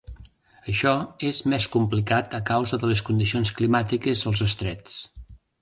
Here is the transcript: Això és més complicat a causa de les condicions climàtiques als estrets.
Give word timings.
Això 0.71 0.93
és 1.27 1.41
més 1.53 1.67
complicat 1.75 2.33
a 2.39 2.41
causa 2.51 2.81
de 2.85 2.91
les 2.93 3.05
condicions 3.11 3.55
climàtiques 3.61 4.25
als 4.33 4.43
estrets. 4.51 5.01